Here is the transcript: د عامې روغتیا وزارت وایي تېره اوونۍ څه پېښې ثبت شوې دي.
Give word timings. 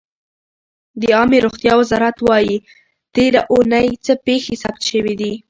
د 1.01 1.03
عامې 1.15 1.39
روغتیا 1.45 1.73
وزارت 1.81 2.17
وایي 2.27 2.57
تېره 3.15 3.41
اوونۍ 3.51 3.87
څه 4.05 4.13
پېښې 4.25 4.55
ثبت 4.61 4.81
شوې 4.91 5.13
دي. 5.21 5.31